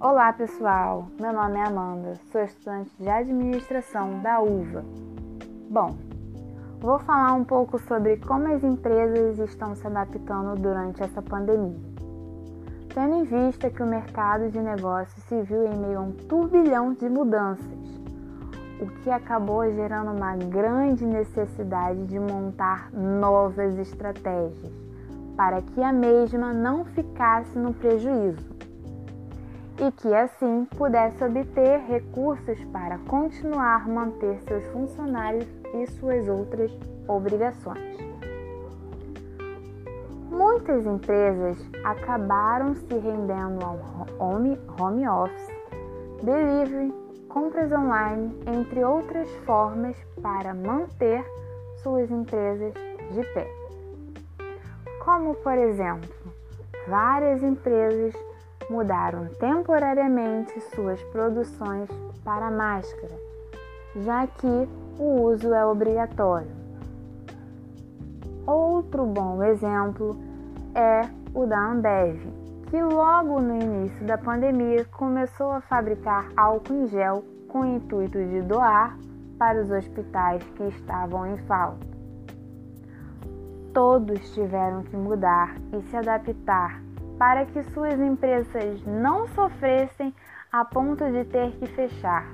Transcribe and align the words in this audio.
Olá 0.00 0.32
pessoal, 0.32 1.08
meu 1.20 1.32
nome 1.32 1.58
é 1.58 1.66
Amanda, 1.66 2.14
sou 2.30 2.40
estudante 2.40 2.88
de 3.00 3.08
administração 3.08 4.20
da 4.20 4.40
UVA. 4.40 4.84
Bom, 5.68 5.96
vou 6.78 7.00
falar 7.00 7.32
um 7.32 7.42
pouco 7.42 7.80
sobre 7.80 8.16
como 8.18 8.46
as 8.46 8.62
empresas 8.62 9.40
estão 9.40 9.74
se 9.74 9.84
adaptando 9.88 10.54
durante 10.54 11.02
essa 11.02 11.20
pandemia. 11.20 11.80
Tendo 12.94 13.16
em 13.16 13.24
vista 13.24 13.70
que 13.70 13.82
o 13.82 13.86
mercado 13.86 14.48
de 14.52 14.60
negócios 14.60 15.20
se 15.24 15.42
viu 15.42 15.66
em 15.66 15.76
meio 15.76 15.98
a 15.98 16.02
um 16.02 16.12
turbilhão 16.12 16.92
de 16.94 17.08
mudanças, 17.08 18.00
o 18.80 18.86
que 19.02 19.10
acabou 19.10 19.68
gerando 19.72 20.12
uma 20.12 20.36
grande 20.36 21.04
necessidade 21.04 22.06
de 22.06 22.20
montar 22.20 22.88
novas 22.92 23.76
estratégias 23.76 24.72
para 25.36 25.60
que 25.60 25.82
a 25.82 25.92
mesma 25.92 26.52
não 26.52 26.84
ficasse 26.84 27.58
no 27.58 27.74
prejuízo 27.74 28.57
e 29.80 29.92
que 29.92 30.12
assim 30.12 30.66
pudesse 30.76 31.22
obter 31.22 31.78
recursos 31.86 32.62
para 32.72 32.98
continuar 32.98 33.88
manter 33.88 34.40
seus 34.42 34.64
funcionários 34.72 35.46
e 35.74 35.86
suas 35.92 36.28
outras 36.28 36.70
obrigações. 37.06 37.96
Muitas 40.30 40.84
empresas 40.84 41.58
acabaram 41.84 42.74
se 42.74 42.94
rendendo 42.94 43.64
ao 43.64 43.78
home, 44.18 44.58
home 44.80 45.08
office, 45.08 45.48
delivery, 46.22 46.92
compras 47.28 47.70
online, 47.72 48.36
entre 48.46 48.84
outras 48.84 49.30
formas 49.46 49.96
para 50.20 50.54
manter 50.54 51.24
suas 51.82 52.10
empresas 52.10 52.74
de 53.12 53.22
pé. 53.32 53.48
Como, 55.04 55.34
por 55.36 55.56
exemplo, 55.56 56.08
várias 56.88 57.42
empresas 57.42 58.14
mudaram 58.70 59.26
temporariamente 59.40 60.60
suas 60.74 61.02
produções 61.04 61.88
para 62.24 62.50
máscara, 62.50 63.14
já 63.96 64.26
que 64.26 64.68
o 64.98 65.22
uso 65.22 65.52
é 65.54 65.64
obrigatório. 65.64 66.50
Outro 68.46 69.04
bom 69.06 69.42
exemplo 69.42 70.16
é 70.74 71.02
o 71.34 71.46
da 71.46 71.70
Ambev, 71.70 72.18
que 72.68 72.82
logo 72.82 73.40
no 73.40 73.54
início 73.54 74.06
da 74.06 74.18
pandemia 74.18 74.84
começou 74.86 75.50
a 75.50 75.60
fabricar 75.60 76.30
álcool 76.36 76.74
em 76.74 76.86
gel 76.86 77.24
com 77.48 77.60
o 77.60 77.76
intuito 77.76 78.18
de 78.18 78.42
doar 78.42 78.96
para 79.38 79.62
os 79.62 79.70
hospitais 79.70 80.42
que 80.56 80.64
estavam 80.64 81.26
em 81.26 81.36
falta. 81.38 81.86
Todos 83.72 84.34
tiveram 84.34 84.82
que 84.82 84.96
mudar 84.96 85.56
e 85.72 85.80
se 85.82 85.96
adaptar 85.96 86.82
para 87.18 87.44
que 87.46 87.62
suas 87.74 87.98
empresas 87.98 88.84
não 88.86 89.26
sofressem 89.28 90.14
a 90.52 90.64
ponto 90.64 91.04
de 91.10 91.24
ter 91.24 91.50
que 91.52 91.66
fechar, 91.66 92.26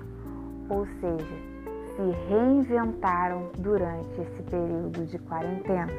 ou 0.68 0.86
seja, 0.86 1.54
se 1.96 2.02
reinventaram 2.28 3.50
durante 3.58 4.20
esse 4.20 4.42
período 4.42 5.06
de 5.06 5.18
quarentena. 5.18 5.92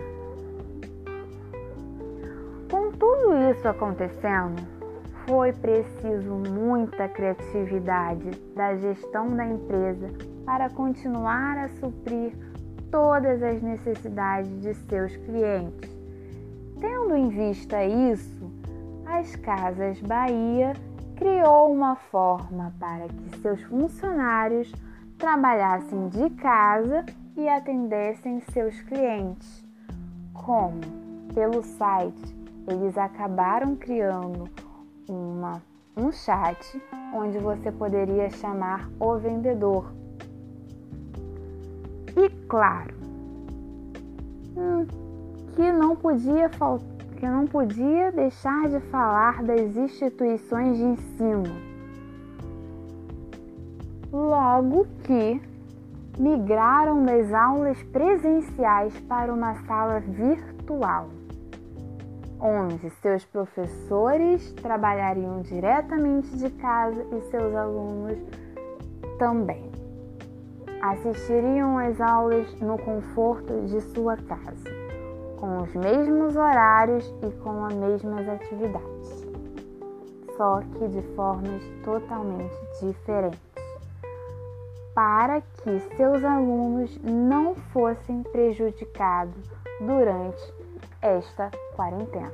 Com 2.70 2.92
tudo 2.92 3.38
isso 3.52 3.68
acontecendo, 3.68 4.62
foi 5.28 5.52
preciso 5.54 6.36
muita 6.52 7.08
criatividade 7.08 8.30
da 8.56 8.76
gestão 8.76 9.36
da 9.36 9.46
empresa 9.46 10.12
para 10.46 10.70
continuar 10.70 11.58
a 11.58 11.70
suprir 11.70 12.34
todas 12.92 13.42
as 13.42 13.62
necessidades 13.62 14.62
de 14.62 14.74
seus 14.74 15.16
clientes. 15.18 15.90
Tendo 16.80 17.16
em 17.16 17.30
vista 17.30 17.84
isso, 17.84 18.52
as 19.16 19.34
Casas 19.38 20.02
Bahia 20.02 20.74
criou 21.16 21.72
uma 21.72 21.96
forma 21.96 22.74
para 22.78 23.08
que 23.08 23.40
seus 23.40 23.62
funcionários 23.64 24.70
trabalhassem 25.18 26.10
de 26.10 26.30
casa 26.32 27.06
e 27.38 27.48
atendessem 27.48 28.42
seus 28.52 28.78
clientes. 28.82 29.66
Como? 30.34 30.82
Pelo 31.34 31.64
site, 31.64 32.36
eles 32.68 32.98
acabaram 32.98 33.78
criando 33.78 34.50
uma, 35.08 35.62
um 35.96 36.12
chat 36.12 36.82
onde 37.14 37.38
você 37.38 37.72
poderia 37.72 38.30
chamar 38.30 38.90
o 39.00 39.18
vendedor. 39.18 39.94
E 42.18 42.30
claro, 42.48 42.94
hum, 44.58 44.86
que 45.56 45.72
não 45.72 45.96
podia 45.96 46.50
faltar 46.50 46.95
que 47.16 47.28
não 47.28 47.46
podia 47.46 48.12
deixar 48.12 48.70
de 48.70 48.80
falar 48.92 49.44
das 49.44 49.76
instituições 49.76 50.78
de 50.78 50.84
ensino. 50.84 51.56
Logo 54.12 54.86
que 55.04 55.42
migraram 56.20 57.04
das 57.04 57.34
aulas 57.34 57.82
presenciais 57.84 58.98
para 59.02 59.34
uma 59.34 59.56
sala 59.66 60.00
virtual, 60.00 61.10
onde 62.40 62.90
seus 63.02 63.26
professores 63.26 64.54
trabalhariam 64.54 65.42
diretamente 65.42 66.38
de 66.38 66.50
casa 66.52 67.06
e 67.12 67.22
seus 67.30 67.56
alunos 67.56 68.18
também. 69.18 69.70
Assistiriam 70.82 71.78
às 71.78 72.00
aulas 72.00 72.54
no 72.62 72.78
conforto 72.78 73.66
de 73.66 73.82
sua 73.82 74.16
casa 74.18 74.75
com 75.46 75.62
os 75.62 75.76
mesmos 75.76 76.36
horários 76.36 77.14
e 77.22 77.32
com 77.44 77.66
as 77.66 77.74
mesmas 77.76 78.28
atividades, 78.28 79.28
só 80.36 80.60
que 80.62 80.88
de 80.88 81.04
formas 81.16 81.62
totalmente 81.84 82.56
diferentes, 82.82 83.40
para 84.96 85.42
que 85.42 85.80
seus 85.96 86.24
alunos 86.24 86.98
não 87.04 87.54
fossem 87.54 88.24
prejudicados 88.24 89.48
durante 89.80 90.52
esta 91.00 91.52
quarentena. 91.76 92.34